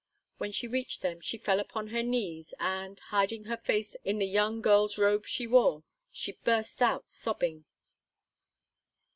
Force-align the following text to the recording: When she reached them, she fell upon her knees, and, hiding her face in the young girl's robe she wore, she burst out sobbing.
When 0.39 0.51
she 0.51 0.65
reached 0.65 1.03
them, 1.03 1.21
she 1.21 1.37
fell 1.37 1.59
upon 1.59 1.89
her 1.89 2.01
knees, 2.01 2.55
and, 2.59 2.99
hiding 2.99 3.43
her 3.43 3.57
face 3.57 3.95
in 4.03 4.17
the 4.17 4.25
young 4.25 4.59
girl's 4.59 4.97
robe 4.97 5.27
she 5.27 5.45
wore, 5.45 5.83
she 6.11 6.31
burst 6.43 6.81
out 6.81 7.07
sobbing. 7.07 7.65